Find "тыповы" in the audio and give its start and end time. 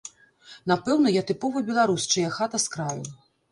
1.33-1.63